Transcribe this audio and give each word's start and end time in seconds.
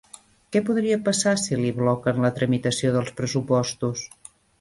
Què 0.55 0.59
podria 0.69 0.95
passar 1.09 1.33
si 1.41 1.59
li 1.59 1.73
bloquen 1.79 2.21
la 2.27 2.31
tramitació 2.39 2.95
dels 2.97 3.13
pressupostos? 3.21 4.03